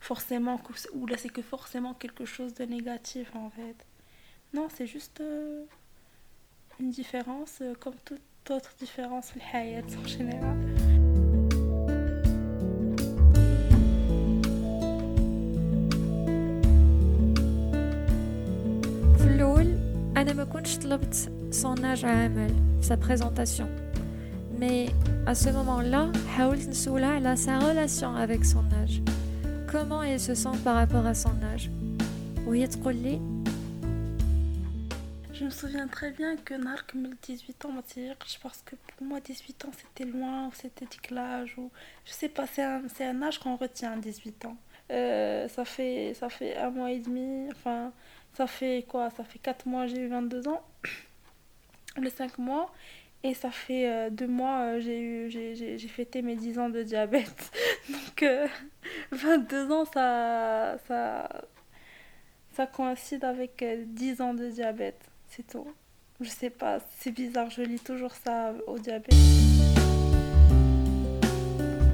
forcément 0.00 0.60
ou 0.92 1.06
là 1.06 1.16
c'est 1.16 1.30
que 1.30 1.42
forcément 1.42 1.94
quelque 1.94 2.24
chose 2.24 2.54
de 2.54 2.64
négatif 2.64 3.34
en 3.34 3.50
fait 3.50 3.76
non 4.53 4.67
c'est 4.75 4.87
juste 4.87 5.21
euh, 5.21 5.63
une 6.79 6.91
différence 6.91 7.59
euh, 7.61 7.73
comme 7.79 7.95
toute 8.05 8.21
autre 8.49 8.73
différence 8.79 9.33
en 10.03 10.07
général 10.07 10.57
انا 20.21 20.33
ما 20.33 20.43
كنتش 20.43 20.77
طلبت 20.77 21.31
صوناج 21.51 22.05
عامل 22.05 22.49
في 22.81 22.87
sa 22.87 22.97
présentation 22.97 23.67
mais 24.59 24.89
à 25.27 25.35
ce 25.35 25.49
moment-là 25.49 26.17
حاولت 26.37 26.69
نسولها 26.69 27.09
على 27.09 27.35
sa 27.37 27.59
relation 27.59 28.15
avec 28.15 28.45
son 28.45 28.63
âge 28.83 29.01
comment 29.71 30.03
elle 30.03 30.19
se 30.19 30.35
sent 30.35 30.57
par 30.63 30.75
rapport 30.75 31.05
à 31.05 31.13
son 31.13 31.35
âge 31.55 31.69
وهي 32.47 32.67
تقول 32.67 32.95
لي 32.95 33.34
je 35.38 35.44
me 35.44 35.50
souviens 35.50 35.86
très 35.86 36.12
bien 36.12 36.34
que 36.38 36.54
Narc 36.54 36.94
me 36.94 37.10
18 37.22 37.66
ans, 37.66 37.74
parce 38.40 38.62
que 38.62 38.74
pour 38.74 39.06
moi 39.06 39.20
18 39.20 39.66
ans 39.66 39.70
c'était 39.76 40.10
loin, 40.10 40.46
ou 40.46 40.52
c'était 40.54 40.86
décalage, 40.86 41.58
ou 41.58 41.70
je 42.06 42.12
sais 42.12 42.30
pas, 42.30 42.46
c'est 42.46 42.62
un, 42.62 42.82
un, 43.00 43.22
âge 43.22 43.38
qu'on 43.38 43.56
retient 43.56 43.98
18 43.98 44.46
ans. 44.46 44.56
Euh, 44.90 45.46
ça, 45.48 45.66
fait, 45.66 46.14
ça 46.14 46.30
fait 46.30 46.56
un 46.56 46.70
mois 46.70 46.90
et 46.90 47.00
demi, 47.00 47.50
enfin 47.52 47.92
ça 48.32 48.46
fait 48.46 48.86
quoi 48.88 49.10
Ça 49.10 49.24
fait 49.24 49.38
4 49.38 49.66
mois, 49.66 49.86
j'ai 49.86 49.98
eu 49.98 50.08
22 50.08 50.48
ans. 50.48 50.62
Les 51.98 52.10
5 52.10 52.38
mois. 52.38 52.72
Et 53.22 53.34
ça 53.34 53.50
fait 53.50 54.10
2 54.10 54.24
euh, 54.24 54.28
mois, 54.28 54.60
euh, 54.60 54.80
j'ai 54.80 55.00
eu 55.00 55.30
j'ai 55.30 55.88
fêté 55.88 56.22
mes 56.22 56.36
10 56.36 56.58
ans 56.58 56.70
de 56.70 56.82
diabète. 56.82 57.52
Donc 57.90 58.24
22 59.12 59.56
euh, 59.56 59.70
ans, 59.74 59.84
ça, 59.84 60.78
ça, 60.88 61.28
ça 62.54 62.66
coïncide 62.66 63.24
avec 63.24 63.62
10 63.62 64.22
ans 64.22 64.32
de 64.32 64.48
diabète. 64.48 65.10
C'est 65.28 65.46
tout. 65.46 65.66
Je 66.20 66.28
sais 66.30 66.50
pas, 66.50 66.78
c'est 66.98 67.10
bizarre, 67.10 67.50
je 67.50 67.62
lis 67.62 67.80
toujours 67.80 68.14
ça 68.14 68.54
au 68.66 68.78
diabète. 68.78 69.14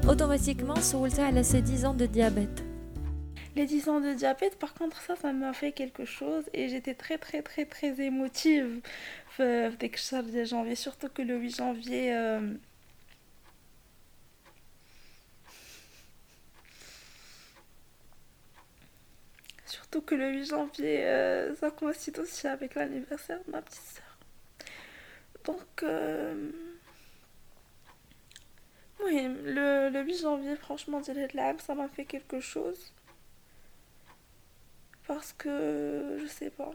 Automatiquement, 0.07 0.75
Soulta 0.77 1.27
a 1.27 1.43
ses 1.43 1.61
10 1.61 1.85
ans 1.85 1.93
de 1.93 2.05
diabète. 2.05 2.63
Les 3.55 3.65
10 3.65 3.89
ans 3.89 3.99
de 3.99 4.13
diabète, 4.13 4.57
par 4.57 4.73
contre, 4.73 5.01
ça, 5.01 5.15
ça 5.15 5.31
m'a 5.33 5.53
fait 5.53 5.71
quelque 5.73 6.05
chose 6.05 6.43
et 6.53 6.69
j'étais 6.69 6.93
très, 6.93 7.17
très, 7.17 7.41
très, 7.41 7.65
très 7.65 7.99
émotive 8.01 8.81
dès 9.37 9.89
que 9.89 9.97
je 9.97 10.21
de 10.21 10.43
janvier, 10.45 10.75
surtout 10.75 11.09
que 11.09 11.21
le 11.21 11.37
8 11.37 11.57
janvier. 11.57 12.15
Surtout 19.73 20.01
que 20.01 20.13
le 20.13 20.29
8 20.31 20.45
janvier, 20.45 21.03
euh, 21.05 21.55
ça 21.55 21.71
coïncide 21.71 22.19
aussi 22.19 22.47
avec 22.47 22.75
l'anniversaire 22.75 23.39
de 23.45 23.51
ma 23.51 23.61
petite 23.61 23.81
soeur. 23.81 24.17
Donc, 25.45 25.83
euh, 25.83 26.51
oui, 29.03 29.27
le, 29.43 29.89
le 29.89 30.01
8 30.03 30.21
janvier, 30.21 30.55
franchement, 30.57 31.01
ça 31.03 31.75
m'a 31.75 31.87
fait 31.87 32.05
quelque 32.05 32.39
chose. 32.39 32.93
Parce 35.07 35.33
que, 35.33 36.17
je 36.21 36.27
sais 36.27 36.51
pas. 36.51 36.71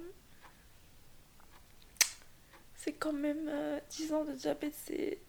C'est 2.75 2.93
quand 2.95 3.13
même 3.13 3.49
10 3.91 4.13
euh, 4.13 4.17
ans 4.17 4.25
de 4.25 4.33
diabète, 4.33 4.75
c'est 4.75 5.21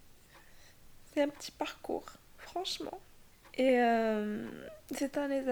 un 1.21 1.29
petit 1.29 1.51
parcours, 1.51 2.05
franchement. 2.37 2.99
Et 3.58 3.80
euh, 3.80 4.46
cette 4.90 5.16
année, 5.16 5.42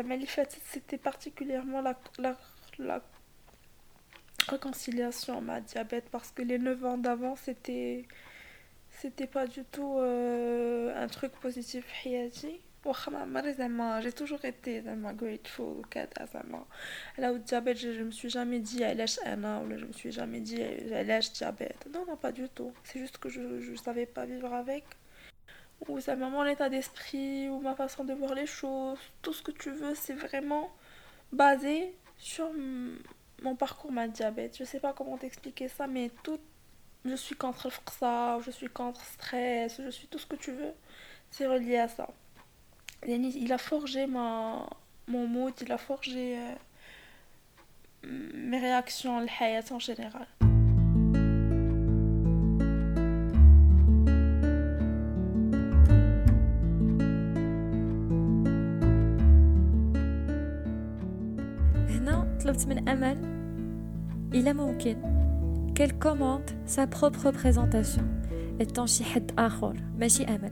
c'était 0.65 0.99
particulièrement 0.99 1.81
la, 1.81 1.97
la, 2.19 2.37
la 2.79 3.01
réconciliation 4.49 5.41
ma 5.41 5.61
diabète 5.61 6.09
parce 6.11 6.33
que 6.33 6.43
les 6.43 6.59
9 6.59 6.85
ans 6.85 6.99
d'avant, 6.99 7.37
c'était 7.37 8.07
c'était 9.01 9.27
pas 9.27 9.47
du 9.47 9.65
tout 9.65 9.97
euh, 9.99 11.03
un 11.03 11.07
truc 11.09 11.33
positif 11.33 11.85
j'ai 12.05 12.31
toujours 14.13 14.45
été 14.45 14.83
grateful 15.17 15.61
وكذا 15.61 16.29
زعما 16.35 16.65
على 17.19 17.29
الديابيت 17.29 17.77
je 17.77 18.03
me 18.03 18.11
suis 18.11 18.31
jamais 18.31 18.61
dit 18.61 18.83
علاش 18.83 19.19
انا 19.19 19.61
ولا 19.61 19.79
je 19.79 19.85
me 19.85 19.93
suis 19.93 20.13
jamais 20.13 20.41
dit 20.41 20.61
علاش 20.93 21.33
diabète 21.33 21.87
non 21.95 22.05
non 22.07 22.17
pas 22.17 22.33
du 22.33 22.49
tout 22.49 22.73
c'est 22.85 22.99
juste 22.99 23.19
que 23.19 23.29
je 23.29 23.61
je 23.61 23.75
savais 23.77 24.07
pas 24.07 24.27
vivre 24.27 24.53
avec 24.53 24.85
ou 25.88 26.00
ça 26.00 26.16
mon 26.16 26.46
état 26.46 26.70
d'esprit 26.70 27.50
ou 27.50 27.60
ma 27.60 27.76
façon 27.76 28.04
de 28.04 28.14
voir 28.14 28.34
les 28.34 28.48
choses 28.48 29.00
tout 29.22 29.34
ce 29.34 29.42
que 29.42 29.52
tu 29.52 29.72
veux 29.72 29.96
c'est 29.96 30.14
vraiment 30.14 30.72
basé 31.32 31.94
sur 32.18 32.50
mon 33.44 33.56
parcours 33.56 33.92
ma 33.92 34.08
diabète 34.08 34.58
je 34.58 34.64
sais 34.64 34.80
pas 34.80 34.94
comment 34.94 35.18
t'expliquer 35.18 35.68
ça 35.68 35.88
mais 35.88 36.12
tout 36.24 36.40
je 37.06 37.16
suis 37.16 37.36
contre 37.36 37.68
le 37.68 38.44
je 38.44 38.52
suis 38.52 38.70
contre 38.70 39.02
le 39.02 39.14
stress 39.14 39.82
je 39.84 39.90
suis 39.90 40.08
tout 40.08 40.20
ce 40.20 40.26
que 40.26 40.36
tu 40.36 40.52
veux 40.52 40.74
c'est 41.30 41.48
relié 41.48 41.78
à 41.78 41.88
ça 41.88 42.08
il 43.06 43.54
a 43.54 43.58
forgé 43.58 44.08
ma, 44.08 44.68
mon 45.08 45.28
mood, 45.28 45.54
il 45.62 45.72
a 45.72 45.78
forgé 45.78 46.38
euh, 46.38 48.10
mes 48.34 48.60
réactions 48.60 49.18
à 49.18 49.22
la 49.22 49.62
en 49.72 49.80
général. 49.80 50.28
طلبت 62.47 62.67
من 62.67 62.89
أمل 62.89 63.19
إلا 64.35 64.53
ممكن 64.53 64.97
qu'elle 65.75 65.99
commente 65.99 66.55
sa 66.67 66.87
propre 66.87 67.31
présentation 67.31 68.05
étant 68.61 68.87
شي 68.87 69.05
حد 69.05 69.33
آخر 69.39 69.77
ماشي 69.99 70.25
أمل 70.25 70.51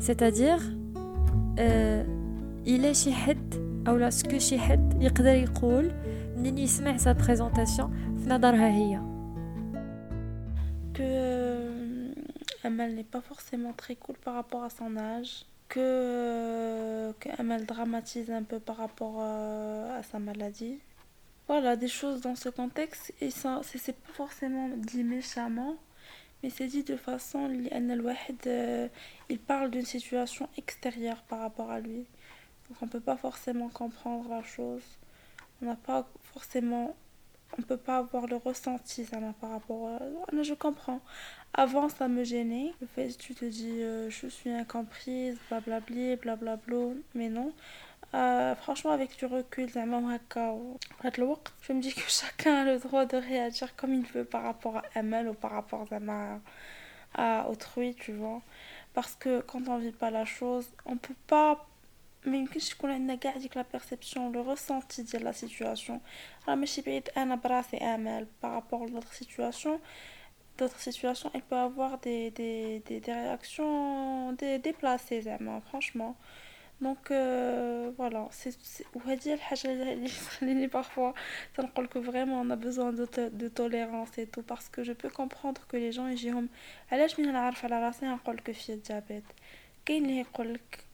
c'est-à-dire 0.00 0.62
euh, 1.58 2.04
il 2.66 2.84
est 2.84 2.92
شي 2.92 3.12
حد 3.12 3.54
او 3.88 3.96
لا 3.96 4.10
سكو 4.10 4.38
شي 4.38 4.58
حد 4.58 5.02
يقدر 5.02 5.34
يقول 5.34 5.90
منين 6.36 6.58
يسمع 6.58 6.96
sa 6.96 7.14
présentation 7.14 7.90
في 8.18 8.28
نظرها 8.28 8.68
هي 8.68 9.00
que 10.94 11.02
euh, 11.02 12.64
Amal 12.64 12.94
n'est 12.94 13.10
pas 13.16 13.20
forcément 13.20 13.72
très 13.72 13.96
cool 13.96 14.16
par 14.24 14.34
rapport 14.34 14.64
à 14.64 14.70
son 14.70 14.96
âge 14.96 15.44
que, 15.73 15.79
euh, 15.79 17.59
dramatise 17.67 18.29
un 18.29 18.43
peu 18.43 18.59
par 18.59 18.77
rapport 18.77 19.17
euh, 19.19 19.99
à 19.99 20.03
sa 20.03 20.19
maladie 20.19 20.79
voilà, 21.47 21.75
des 21.75 21.87
choses 21.87 22.21
dans 22.21 22.35
ce 22.35 22.49
contexte 22.49 23.13
et 23.19 23.29
ça, 23.29 23.61
c'est 23.63 23.97
pas 23.97 24.13
forcément 24.13 24.69
dit 24.69 25.03
méchamment, 25.03 25.75
mais 26.41 26.49
c'est 26.49 26.67
dit 26.67 26.83
de 26.83 26.95
façon, 26.95 27.49
euh, 27.49 28.87
il 29.29 29.39
parle 29.39 29.71
d'une 29.71 29.85
situation 29.85 30.47
extérieure 30.57 31.21
par 31.23 31.39
rapport 31.39 31.69
à 31.69 31.79
lui. 31.79 32.05
Donc 32.69 32.77
on 32.81 32.87
peut 32.87 33.01
pas 33.01 33.17
forcément 33.17 33.69
comprendre 33.69 34.29
la 34.29 34.43
chose. 34.43 34.83
On 35.61 35.65
n'a 35.65 35.75
pas 35.75 36.07
forcément 36.33 36.95
on 37.57 37.61
peut 37.61 37.77
pas 37.77 37.97
avoir 37.97 38.27
le 38.27 38.37
ressenti 38.37 39.05
ça 39.05 39.17
par 39.39 39.51
rapport 39.51 39.87
à... 39.89 39.99
je 40.43 40.53
comprends. 40.53 41.01
Avant 41.53 41.89
ça 41.89 42.07
me 42.07 42.23
gênait. 42.23 42.73
Le 42.81 42.87
fait 42.87 43.09
tu 43.09 43.35
te 43.35 43.45
dis 43.45 43.81
euh, 43.81 44.09
je 44.09 44.27
suis 44.27 44.49
incomprise 44.49 45.37
blablabli 45.49 46.15
blablabla 46.17 46.95
mais 47.15 47.29
non. 47.29 47.53
Euh, 48.15 48.53
franchement 48.55 48.91
avec 48.91 49.17
du 49.17 49.25
recul 49.25 49.69
je 49.69 49.79
me 51.73 51.81
dis 51.81 51.93
que 51.93 52.01
chacun 52.07 52.61
a 52.61 52.65
le 52.65 52.79
droit 52.79 53.05
de 53.05 53.17
réagir 53.17 53.75
comme 53.75 53.93
il 53.93 54.05
veut 54.05 54.25
par 54.25 54.43
rapport 54.43 54.77
à 54.77 54.83
Amal 54.95 55.29
ou 55.29 55.33
par 55.33 55.51
rapport 55.51 55.87
à, 55.91 56.39
à 57.15 57.49
autrui 57.49 57.95
tu 57.95 58.13
vois. 58.13 58.41
Parce 58.93 59.15
que 59.15 59.41
quand 59.41 59.67
on 59.67 59.77
vit 59.77 59.91
pas 59.91 60.11
la 60.11 60.25
chose 60.25 60.67
on 60.85 60.97
peut 60.97 61.15
pas 61.27 61.65
ما 62.26 62.36
يمكنش 62.36 62.68
تكون 62.68 62.90
عندنا 62.90 63.14
كاع 63.14 63.36
ديك 63.36 63.56
لا 63.56 63.64
بيرسيبسيون 63.72 64.32
لو 64.32 64.50
ريسونتي 64.50 65.02
ديال 65.02 65.24
لا 65.24 65.32
سيتوياسيون 65.32 66.00
راه 66.48 66.54
ماشي 66.54 66.82
بعيد 66.82 67.08
انا 67.16 67.34
براسي 67.34 67.76
امل 67.76 68.26
بارابور 68.42 68.90
لوطر 68.90 69.12
سيتوياسيون 69.12 69.78
d'autres 70.58 70.80
situations 70.80 71.30
elle 71.34 71.46
peut 71.50 71.62
avoir 71.70 71.98
des, 71.98 72.30
des, 72.30 72.82
des, 72.86 73.00
des 73.00 73.12
réactions 73.12 74.32
des, 74.32 74.58
déplacées 74.58 75.20
زعما 75.20 75.60
franchement 75.60 76.16
donc 76.80 77.10
euh, 77.10 77.90
voilà 77.98 78.28
c'est 78.30 78.54
وهذه 78.94 79.34
الحاجه 79.34 79.72
اللي 79.72 80.08
خليني 80.08 80.68
parfois 80.68 81.14
تنقول 81.56 81.88
que 81.88 81.98
vraiment 81.98 82.40
on 82.40 82.50
a 82.50 82.56
besoin 82.56 82.92
de, 82.92 83.28
de 83.28 83.48
tolérance 83.48 84.18
et 84.18 84.26
tout 84.26 84.42
parce 84.42 84.68
que 84.68 84.84
je 84.84 84.92
peux 84.92 85.10
comprendre 85.10 85.66
que 85.68 85.76
les 85.76 85.92
gens 85.92 86.06
يجيهم 86.06 86.48
علاش 86.92 87.20
من 87.20 87.32
نعرف 87.32 87.64
على 87.64 87.80
راسي 87.82 88.06
نقول 88.06 88.36
لك 88.36 88.50
في 88.50 88.72
الديابيت 88.72 89.24
كاين 89.86 90.04
اللي 90.04 90.18
يقول 90.18 90.54
لك 90.54 90.88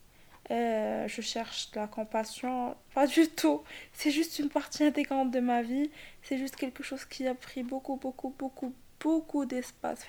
euh, 0.50 1.06
je 1.06 1.20
cherche 1.20 1.70
de 1.72 1.80
la 1.80 1.86
compassion. 1.86 2.76
Pas 2.94 3.06
du 3.06 3.28
tout. 3.28 3.62
C'est 3.92 4.10
juste 4.10 4.38
une 4.38 4.48
partie 4.48 4.84
intégrante 4.84 5.30
de 5.30 5.40
ma 5.40 5.62
vie. 5.62 5.90
C'est 6.22 6.38
juste 6.38 6.56
quelque 6.56 6.82
chose 6.82 7.04
qui 7.04 7.26
a 7.28 7.34
pris 7.34 7.62
beaucoup, 7.62 7.96
beaucoup, 7.96 8.34
beaucoup, 8.36 8.74
beaucoup 8.98 9.44
d'espace, 9.44 10.04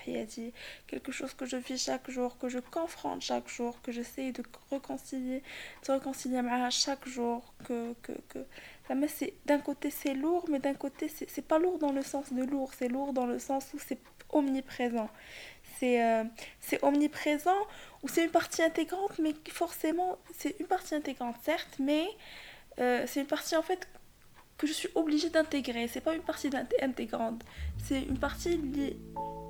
Quelque 0.87 1.11
chose 1.11 1.33
que 1.33 1.45
je 1.45 1.57
vis 1.57 1.77
chaque 1.77 2.09
jour, 2.09 2.37
que 2.37 2.49
je 2.49 2.59
confronte 2.59 3.21
chaque 3.21 3.47
jour, 3.47 3.81
que 3.81 3.91
j'essaie 3.91 4.31
de 4.31 4.43
réconcilier, 4.69 5.43
de 5.87 5.91
réconcilier 5.91 6.39
à 6.39 6.69
chaque 6.69 7.07
jour. 7.07 7.53
Que, 7.65 7.93
que, 8.01 8.13
que... 8.29 8.39
D'un 9.45 9.59
côté, 9.59 9.89
c'est 9.89 10.13
lourd, 10.13 10.45
mais 10.49 10.59
d'un 10.59 10.73
côté, 10.73 11.07
c'est 11.07 11.47
pas 11.47 11.59
lourd 11.59 11.77
dans 11.77 11.93
le 11.93 12.01
sens 12.01 12.33
de 12.33 12.43
lourd. 12.43 12.71
C'est 12.77 12.89
lourd 12.89 13.13
dans 13.13 13.25
le 13.25 13.39
sens 13.39 13.69
où 13.73 13.79
c'est 13.79 13.99
omniprésent. 14.29 15.09
Euh, 15.83 16.23
c'est 16.59 16.83
omniprésent 16.83 17.61
ou 18.03 18.07
c'est 18.07 18.23
une 18.23 18.29
partie 18.29 18.61
intégrante, 18.61 19.17
mais 19.19 19.33
forcément, 19.49 20.17
c'est 20.37 20.55
une 20.59 20.67
partie 20.67 20.95
intégrante, 20.95 21.35
certes, 21.43 21.77
mais 21.79 22.05
euh, 22.79 23.03
c'est 23.07 23.21
une 23.21 23.27
partie 23.27 23.55
en 23.55 23.61
fait 23.61 23.87
que 24.57 24.67
je 24.67 24.73
suis 24.73 24.89
obligée 24.95 25.29
d'intégrer. 25.29 25.87
C'est 25.87 26.01
pas 26.01 26.13
une 26.13 26.21
partie 26.21 26.49
intégrante, 26.81 27.41
c'est 27.83 28.01
une 28.03 28.19
partie. 28.19 28.57
Li... 28.57 28.95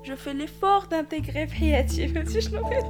Je 0.04 0.14
fais 0.14 0.34
l'effort 0.34 0.86
d'intégrer 0.88 1.46
Payati, 1.46 2.08
même 2.08 2.26
si 2.26 2.40
je 2.40 2.50
n'en 2.50 2.68
fais. 2.68 2.80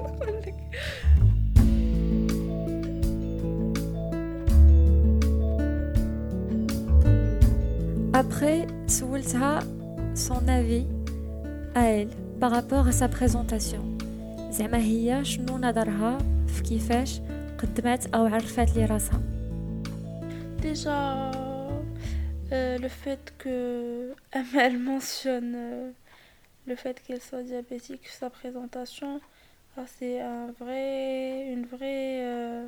Après, 8.15 8.67
son 8.87 10.49
avis 10.49 10.87
à 11.75 11.87
elle 11.87 12.22
par 12.42 12.52
rapport 12.52 12.88
à 12.88 12.92
sa 12.92 13.08
présentation. 13.08 13.98
زعما 14.58 14.78
هي 14.78 15.26
شنو 15.26 15.58
نظرها 15.58 16.18
في 16.48 16.64
كيفاش 16.64 17.20
قدمت 17.58 18.16
او 18.16 18.26
عرفت 18.26 18.78
لي 18.78 18.86
راسها 18.86 19.22
déjà 20.62 21.32
euh, 22.52 22.78
le 22.86 22.90
fait 23.04 23.34
que 23.42 23.58
elle 24.64 24.80
mentionne 24.80 25.54
euh, 25.56 25.92
le 26.66 26.76
fait 26.76 26.96
qu'elle 27.04 27.22
soit 27.22 27.44
diabétique 27.44 28.08
sa 28.08 28.30
présentation 28.30 29.22
ah, 29.78 29.86
c'est 29.96 30.20
un 30.22 30.48
vrai 30.60 31.54
une 31.54 31.66
vraie 31.66 32.16
euh, 32.36 32.68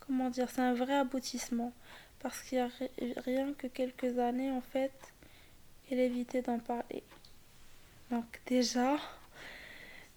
comment 0.00 0.30
dire 0.30 0.48
c'est 0.52 0.66
un 0.72 0.74
vrai 0.74 0.94
aboutissement 1.04 1.72
parce 2.22 2.38
qu'il 2.42 2.58
y 2.58 2.60
a 2.60 2.68
rien 3.30 3.46
que 3.60 3.66
quelques 3.66 4.12
années 4.18 4.50
en 4.60 4.64
fait 4.72 4.96
elle 5.88 6.00
évitait 6.10 6.42
d'en 6.42 6.58
parler 6.58 7.02
donc 8.11 8.25
déjà 8.45 8.97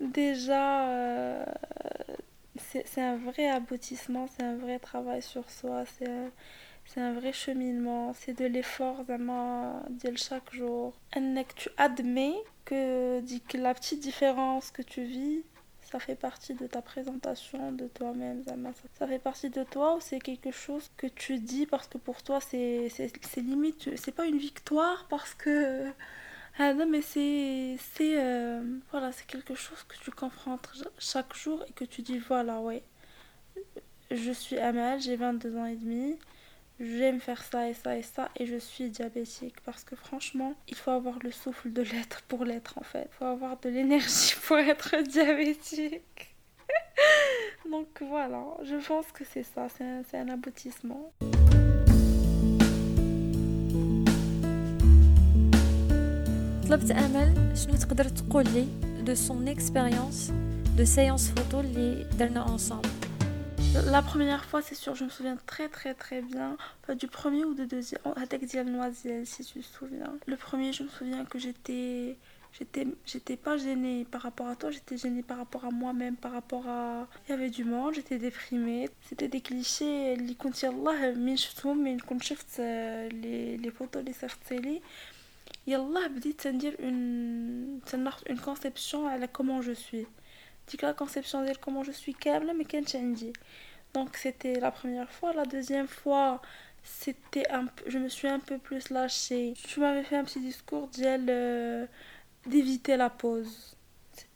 déjà, 0.01 0.89
euh, 0.89 1.45
c'est 2.57 3.01
un 3.01 3.17
vrai 3.17 3.49
aboutissement, 3.49 4.27
c'est 4.27 4.45
un 4.45 4.57
vrai 4.57 4.79
travail 4.79 5.23
sur 5.23 5.49
soi, 5.51 5.85
c'est 5.99 7.01
un, 7.01 7.13
vrai 7.13 7.33
cheminement, 7.33 8.13
c'est 8.15 8.35
de 8.35 8.47
l'effort 8.47 9.03
vraiment 9.05 9.83
chaque 10.17 10.53
jour. 10.53 10.95
tu 11.57 11.69
admets 11.77 12.35
que, 12.65 13.21
que 13.49 13.59
la 13.59 13.75
petite 13.75 14.01
différence 14.01 14.71
que 14.71 14.83
tu 14.83 15.05
vis, 15.05 15.43
ça 15.81 15.99
fait 15.99 16.17
partie 16.17 16.55
de 16.55 16.67
ta 16.67 16.83
présentation 16.83 17.73
de 17.73 17.87
toi-même, 17.87 18.43
ça 18.99 19.07
fait 19.07 19.19
partie 19.19 19.51
de 19.51 19.63
toi 19.65 19.97
ou 19.97 20.01
c'est 20.01 20.19
quelque 20.19 20.51
chose 20.51 20.91
que 20.97 21.07
tu 21.07 21.39
dis 21.39 21.67
parce 21.67 21.87
que 21.87 21.99
pour 21.99 22.23
toi 22.23 22.41
c'est 22.41 22.89
limite, 23.37 23.97
c'est 23.97 24.15
pas 24.15 24.27
une 24.27 24.39
victoire 24.39 25.07
parce 25.09 25.35
que 25.35 25.93
ah 26.59 26.73
non, 26.73 26.87
mais 26.87 27.03
c'est 27.03 27.77
c'est 27.95 28.15
euh, 28.17 28.63
voilà, 28.91 29.11
c'est 29.11 29.27
quelque 29.27 29.55
chose 29.57 29.83
que 29.89 29.97
tu 29.99 30.11
comprends 30.13 30.59
chaque 30.99 31.35
jour 31.35 31.65
et 31.69 31.73
que 31.73 31.85
tu 31.85 32.03
dis 32.03 32.19
voilà, 32.19 32.61
ouais. 32.61 32.83
Je 34.11 34.31
suis 34.31 34.59
Amal, 34.59 35.01
j'ai 35.01 35.17
22 35.17 35.57
ans 35.57 35.67
et 35.67 35.75
demi. 35.77 36.17
J'aime 36.81 37.21
faire 37.21 37.43
ça 37.43 37.69
et 37.69 37.75
ça 37.75 37.97
et 37.97 38.03
ça 38.03 38.29
et 38.37 38.47
je 38.47 38.57
suis 38.57 38.91
diabétique 38.91 39.57
parce 39.65 39.85
que 39.85 39.97
franchement, 39.97 40.55
il 40.69 40.77
faut 40.77 40.91
avoir 40.91 41.19
le 41.21 41.31
souffle 41.33 41.73
de 41.73 41.83
l'être 41.83 42.23
pour 42.23 42.45
l'être 42.45 42.79
en 42.79 42.83
fait. 42.85 43.09
Il 43.13 43.17
faut 43.19 43.25
avoir 43.25 43.59
de 43.61 43.69
l'énergie 43.69 44.35
pour 44.47 44.59
être 44.59 44.97
diabétique. 45.03 46.37
Donc 47.71 47.89
voilà, 48.01 48.45
je 48.63 48.77
pense 48.77 49.11
que 49.13 49.25
c'est 49.25 49.43
ça, 49.45 49.69
c'est 49.69 49.85
un, 49.85 50.03
un 50.13 50.29
aboutissement. 50.29 51.13
طلبت 56.74 56.92
امل 56.92 57.58
شنو 57.58 57.76
تقدر 57.76 58.10
تقول 58.10 58.44
لي 58.44 58.68
de 59.06 59.16
son 59.16 59.48
expérience 59.56 60.32
de 60.78 60.86
séance 60.86 61.40
photo 61.40 61.56
اللي 61.56 62.08
درنا 62.20 62.58
ensemble 62.58 63.10
La 63.98 64.02
première 64.02 64.46
fois, 64.46 64.62
c'est 64.64 64.74
sûr, 64.74 64.96
je 64.96 65.04
me 65.04 65.10
souviens 65.10 65.38
très 65.46 65.70
très 65.70 65.94
très 65.94 66.22
bien. 66.22 66.58
Pas 66.88 66.96
du 66.96 67.08
premier 67.08 67.46
ou 67.46 67.54
du 67.54 67.68
deuxième. 67.68 68.02
Avec 68.16 68.42
Noisiel, 68.66 69.28
si 69.28 69.46
tu 69.46 69.60
te 69.60 69.66
souviens. 69.66 70.14
Le 70.26 70.36
premier, 70.36 70.74
je 70.74 70.82
me 70.84 70.90
souviens 70.90 71.24
que 71.26 71.38
j'étais. 71.38 72.18
J'étais, 72.58 72.88
j'étais 73.06 73.38
pas 73.38 73.58
gênée 73.58 74.08
par 74.10 74.22
rapport 74.24 74.48
à 74.48 74.56
toi, 74.56 74.72
j'étais 74.72 74.98
gênée 74.98 75.22
par 75.22 75.38
rapport 75.38 75.66
à 75.66 75.70
moi-même, 75.70 76.16
par 76.16 76.32
rapport 76.32 76.68
à. 76.68 77.08
Il 77.28 77.32
y 77.32 77.34
avait 77.34 77.52
du 77.52 77.64
monde, 77.64 77.94
j'étais 77.94 78.18
déprimée. 78.18 78.90
C'était 79.08 79.28
des 79.28 79.42
clichés. 79.42 80.16
Les 80.16 80.36
les 83.64 83.72
photos, 83.78 84.04
les 84.04 84.14
sorties. 84.14 84.82
يلا 85.68 86.08
بديت 86.08 86.48
ندير 86.48 86.78
اون 86.80 87.82
تناخذ 87.86 88.24
اون 88.30 88.38
كونسيبسيون 88.38 89.08
على 89.08 89.28
كومون 89.28 89.62
جو 89.62 89.74
سوي 89.74 90.06
ديك 90.72 90.84
لا 90.84 90.92
كونسيبسيون 90.92 91.46
ديال 91.46 91.60
كومون 91.60 91.84
جو 91.84 91.92
سوي 91.92 92.14
كامله 92.14 92.54
ما 92.54 92.64
كانتش 92.64 92.96
عندي 92.96 93.34
دونك 93.96 94.16
سيتي 94.16 94.54
لا 94.54 94.70
بروميير 94.70 95.06
فوا 95.06 95.32
لا 95.32 95.44
دوزيام 95.44 95.86
فوا 95.86 96.38
c'était 96.84 97.50
un 97.50 97.66
peu, 97.66 97.84
je 97.88 97.98
me 97.98 98.10
suis 98.10 98.28
un 98.28 98.40
peu 98.40 98.58
plus 98.58 98.90
lâchée. 98.90 99.54
Tu 99.68 99.80
m'avais 99.80 100.04
fait 100.04 100.16
un 100.16 100.24
petit 100.24 100.40
discours 100.40 100.88
diel 100.88 101.26
euh, 101.30 101.86
d'éviter 102.46 102.98
la 102.98 103.10
pause. 103.10 103.76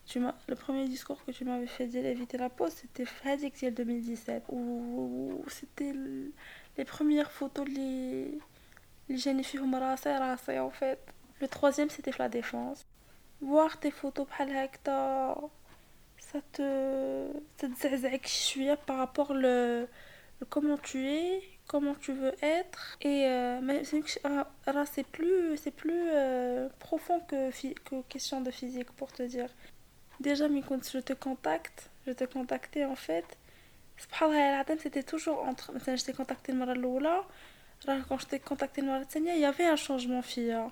Tu 0.06 0.20
le 0.20 0.56
premier 0.56 0.88
discours 0.88 1.24
que 1.26 1.32
tu 1.32 1.46
m'avais 1.46 1.66
fait 1.66 1.88
d'éviter 1.88 2.38
la 2.38 2.50
pause, 2.50 2.74
c'était 2.74 3.06
Frédéric 3.06 3.66
2017 3.74 4.44
où, 4.50 5.44
c'était 5.48 5.94
les 6.78 6.86
premières 6.86 7.32
photos 7.32 7.68
les 7.68 8.38
les 9.10 9.18
jeunes 9.18 9.44
filles 9.44 9.62
en 9.62 10.70
fait. 10.70 11.00
Le 11.42 11.48
troisième, 11.48 11.90
c'était 11.90 12.14
la 12.18 12.30
défense. 12.30 12.86
Voir 13.42 13.80
tes 13.80 13.92
photos 13.92 14.28
ça 16.34 16.40
te 16.54 17.28
ça 17.58 17.68
te 17.68 18.76
par 18.88 18.98
rapport 18.98 19.34
le, 19.34 19.88
le 20.40 20.46
comment 20.50 20.78
tu 20.78 21.08
es, 21.08 21.44
comment 21.68 21.96
tu 21.96 22.14
veux 22.14 22.34
être 22.42 22.98
et 23.02 23.26
euh, 23.28 23.60
mais 23.62 23.84
c'est 24.86 25.08
plus 25.16 25.58
c'est 25.58 25.72
plus 25.72 26.04
euh, 26.14 26.70
profond 26.80 27.20
que 27.22 27.52
que 27.86 28.02
question 28.14 28.42
de 28.42 28.52
physique 28.52 28.92
pour 28.92 29.12
te 29.12 29.24
dire. 29.24 29.50
Déjà 30.20 30.48
mais 30.48 30.62
quand 30.68 30.84
je 30.90 31.00
te 31.00 31.14
contacte, 31.14 31.90
je 32.08 32.14
te 32.14 32.24
contactais 32.24 32.86
en 32.86 32.96
fait. 32.96 33.26
C'était 34.80 35.04
toujours 35.04 35.44
entre 35.44 35.74
je 35.86 36.04
t'ai 36.04 36.14
contacté 36.14 36.52
le 36.52 37.00
là 37.00 37.24
quand 38.08 38.18
je 38.18 38.26
t'ai 38.26 38.40
contacté 38.40 38.82
le 38.82 38.90
الثانيه 38.90 39.34
il 39.36 39.42
y 39.42 39.46
avait 39.46 39.66
un 39.66 39.76
changement 39.76 40.22
فيا 40.22 40.72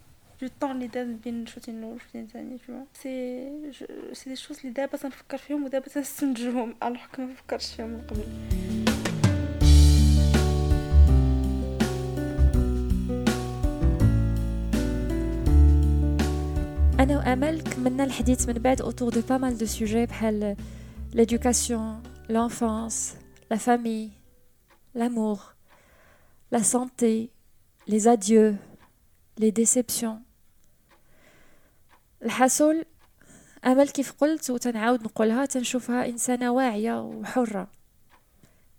du 0.42 0.48
temps 0.60 0.70
اللي 0.70 0.86
داز 0.86 1.08
بين 1.24 1.46
شوتين 1.46 1.78
الاول 1.78 1.94
وشوتين 1.94 2.22
الثاني 2.24 2.58
فيهم 2.58 2.86
سي 2.94 3.72
سي 4.12 4.30
دي 4.30 4.36
شوز 4.36 4.58
اللي 4.58 4.72
دابا 4.72 4.96
تنفكر 4.96 5.38
فيهم 5.38 5.64
ودابا 5.64 5.88
تنستنتجهم 5.88 6.74
الوغ 6.82 7.06
كو 7.14 7.22
ما 7.22 7.34
فكرتش 7.34 7.74
فيهم 7.74 7.88
من 7.88 8.00
قبل 8.00 8.24
انا 17.00 17.18
وامل 17.18 17.60
كملنا 17.60 18.04
الحديث 18.04 18.48
من 18.48 18.54
بعد 18.54 18.82
autour 18.82 19.10
de 19.10 19.20
pas 19.20 19.38
mal 19.38 19.56
de 19.58 19.66
sujets 19.66 20.06
بحال 20.06 20.56
l'éducation 21.14 21.82
l'enfance 22.28 23.14
la 23.50 23.58
famille 23.58 24.10
l'amour 24.94 25.54
la 26.52 26.62
santé 26.62 27.30
les 27.86 28.08
adieux 28.08 28.56
les 29.38 29.52
déceptions 29.52 30.18
الحصول 32.23 32.85
امل 33.65 33.89
كيف 33.89 34.11
قلت 34.11 34.49
وتنعاود 34.49 35.03
نقولها 35.03 35.45
تنشوفها 35.45 36.05
إنسانة 36.05 36.51
واعية 36.51 37.01
وحرة. 37.01 37.67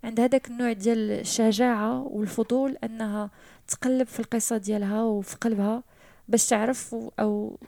عندها 0.04 0.26
داك 0.26 0.48
النوع 0.48 0.72
ديال 0.72 1.10
الشجاعة 1.10 2.02
والفضول 2.02 2.76
أنها 2.84 3.30
تقلب 3.68 4.06
في 4.06 4.20
القصة 4.20 4.56
ديالها 4.56 5.02
وفي 5.02 5.36
قلبها 5.36 5.82
باش 6.28 6.46
تعرف 6.46 6.94
أو 7.20 7.58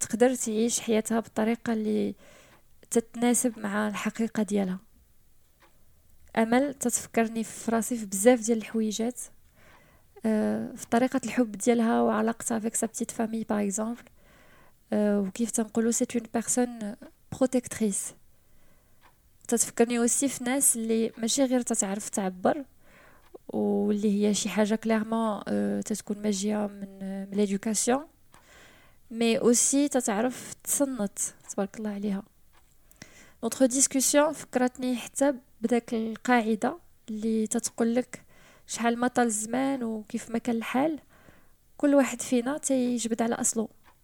تقدر 0.00 0.34
تعيش 0.34 0.80
حياتها 0.80 1.20
بالطريقة 1.20 1.72
اللي 1.72 2.14
تتناسب 2.90 3.58
مع 3.58 3.88
الحقيقة 3.88 4.42
ديالها. 4.42 4.78
أمل 6.36 6.74
تتفكرني 6.74 7.44
في 7.44 7.70
راسي 7.70 7.96
في 7.96 8.06
بزاف 8.06 8.40
ديال 8.40 8.58
الحويجات 8.58 9.20
أه 10.26 10.72
في 10.76 10.86
طريقة 10.86 11.20
الحب 11.24 11.52
ديالها 11.52 12.02
وعلاقتها 12.02 12.58
فيك 12.58 12.74
سا 12.74 12.86
بتيت 12.86 13.10
فامي 13.10 13.44
باغ 13.44 13.64
اكزومبل 13.64 14.02
وكيف 14.92 15.50
تنقولوا 15.50 15.90
سي 15.90 16.06
اون 16.16 16.26
بيرسون 16.34 16.96
بروتيكتريس 17.32 18.14
تتفكرني 19.48 19.98
اوسي 19.98 20.28
في 20.28 20.44
ناس 20.44 20.76
اللي 20.76 21.12
ماشي 21.18 21.44
غير 21.44 21.60
تتعرف 21.60 22.08
تعبر 22.08 22.64
واللي 23.48 24.28
هي 24.28 24.34
شي 24.34 24.48
حاجة 24.48 24.74
كليرمون 24.74 25.40
تتكون 25.84 26.22
ماجية 26.22 26.66
من 26.66 26.98
من 27.00 27.36
ليدوكاسيون 27.36 28.06
مي 29.10 29.38
اوسي 29.38 29.88
تتعرف 29.88 30.54
تصنت 30.64 31.18
تبارك 31.50 31.78
الله 31.78 31.90
عليها. 31.90 32.22
نوتر 33.42 33.66
ديسكوسيون 33.66 34.32
فكرتني 34.32 34.96
حتى 34.96 35.34
بداك 35.60 35.94
القاعدة 35.94 36.78
اللي 37.08 37.46
تتقول 37.46 37.94
لك 37.94 38.22
شحال 38.66 38.98
ما 38.98 39.08
طال 39.08 39.26
الزمان 39.26 39.82
وكيف 39.82 40.30
ما 40.30 40.38
كان 40.38 40.56
الحال 40.56 40.98
كل 41.76 41.94
واحد 41.94 42.22
فينا 42.22 42.58
تيجبد 42.58 43.22
على 43.22 43.34
أصله. 43.34 43.68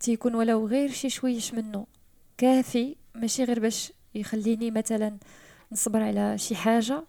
تيكون 0.00 0.34
ولو 0.34 0.66
غير 0.66 0.90
شي 0.90 1.10
شويش 1.10 1.54
منه. 1.54 1.86
كافي 2.38 2.96
ماشي 3.14 3.44
غير 3.44 3.60
باش 3.60 3.92
يخليني 4.14 4.70
مثلا 4.70 5.18
نصبر 5.72 6.02
على 6.02 6.38
شي 6.38 6.56
حاجة 6.56 7.04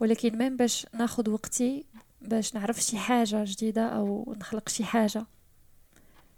ولكن 0.00 0.38
ميم 0.38 0.56
باش 0.56 0.86
ناخذ 0.94 1.30
وقتي 1.30 1.84
باش 2.22 2.54
نعرف 2.54 2.78
شي 2.82 2.98
حاجة 2.98 3.44
جديدة 3.46 3.86
أو 3.86 4.34
نخلق 4.38 4.68
شي 4.68 4.84
حاجة. 4.84 5.26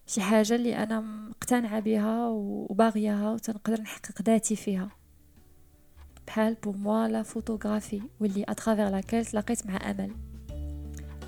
شي 0.07 0.21
حاجة 0.21 0.55
اللي 0.55 0.77
أنا 0.77 1.01
مقتنعة 1.01 1.81
بها 1.81 2.29
وباغياها 2.29 3.31
وتنقدر 3.31 3.81
نحقق 3.81 4.23
ذاتي 4.23 4.57
فيها. 4.57 4.91
بحال 6.27 6.55
بور 6.55 6.77
موا 6.77 7.09
لا 7.09 7.23
فوتوغرافي 7.23 8.03
واللي 8.21 8.45
اترافير 8.49 8.89
لاكيل 8.89 9.27
تلاقيت 9.27 9.67
مع 9.67 9.91
أمل. 9.91 10.11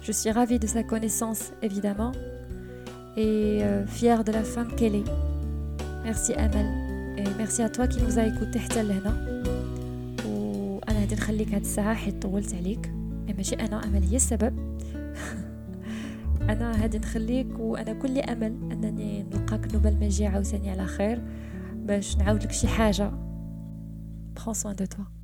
Je 0.03 0.13
suis 0.13 0.31
ravie 0.31 0.59
de 0.59 0.67
sa 0.67 0.83
connaissance, 0.83 1.53
évidemment, 1.63 2.13
et 3.21 3.63
euh, 3.63 3.87
fière 3.87 4.25
de 4.25 4.33
la 4.33 4.43
femme 4.43 4.75
qu'elle 4.77 4.95
est. 4.95 5.11
Merci 6.05 6.33
Amel, 6.35 6.67
et 7.19 7.25
merci 7.37 7.63
à 7.63 7.69
toi 7.69 7.87
qui 7.87 8.01
nous 8.03 8.19
a 8.19 8.25
écouté 8.27 8.59
حتى 8.59 8.83
لهنا. 8.83 9.13
وأنا 10.27 11.01
غادي 11.01 11.15
نخليك 11.15 11.55
هاد 11.55 11.61
الساعة 11.61 11.95
حيت 11.95 12.23
طولت 12.23 12.55
عليك، 12.55 12.93
ماشي 13.37 13.55
أنا 13.55 13.85
أمل 13.85 14.03
هي 14.03 14.17
السبب. 14.17 14.55
أنا 16.51 16.73
غادي 16.73 16.99
نخليك 16.99 17.59
وأنا 17.59 17.93
كل 17.93 18.19
أمل 18.19 18.53
أنني 18.73 19.23
نلقاك 19.23 19.67
النوبة 19.67 19.89
المجيء 19.89 20.27
عاوتاني 20.27 20.71
على 20.71 20.87
خير 20.87 21.23
باش 21.75 22.17
نعاود 22.17 22.43
لك 22.43 22.53
شي 22.53 22.69
حاجة. 22.69 23.11
Prends 24.35 24.55
soin 24.55 24.75
de 24.75 24.87
toi. 24.87 25.20